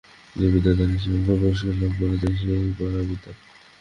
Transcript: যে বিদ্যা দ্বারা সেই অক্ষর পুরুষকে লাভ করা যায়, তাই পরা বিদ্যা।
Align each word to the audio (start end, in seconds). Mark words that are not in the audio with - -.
যে 0.35 0.45
বিদ্যা 0.53 0.73
দ্বারা 0.77 0.95
সেই 0.97 1.13
অক্ষর 1.17 1.37
পুরুষকে 1.39 1.71
লাভ 1.73 1.93
করা 1.99 2.15
যায়, 2.21 2.35
তাই 2.39 2.71
পরা 2.77 3.01
বিদ্যা। 3.09 3.31